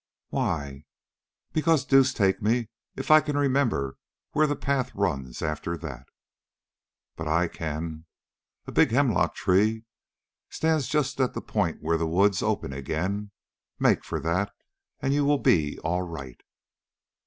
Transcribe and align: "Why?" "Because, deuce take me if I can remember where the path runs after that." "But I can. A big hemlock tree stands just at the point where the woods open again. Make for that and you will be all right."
"Why?" 0.29 0.85
"Because, 1.53 1.85
deuce 1.85 2.11
take 2.11 2.41
me 2.41 2.69
if 2.95 3.11
I 3.11 3.21
can 3.21 3.37
remember 3.37 3.99
where 4.31 4.47
the 4.47 4.55
path 4.55 4.95
runs 4.95 5.43
after 5.43 5.77
that." 5.77 6.07
"But 7.15 7.27
I 7.27 7.47
can. 7.47 8.05
A 8.65 8.71
big 8.71 8.89
hemlock 8.89 9.35
tree 9.35 9.83
stands 10.49 10.87
just 10.87 11.21
at 11.21 11.35
the 11.35 11.39
point 11.41 11.83
where 11.83 11.97
the 11.99 12.07
woods 12.07 12.41
open 12.41 12.73
again. 12.73 13.29
Make 13.77 14.03
for 14.03 14.19
that 14.21 14.51
and 15.01 15.13
you 15.13 15.23
will 15.23 15.37
be 15.37 15.77
all 15.83 16.01
right." 16.01 16.41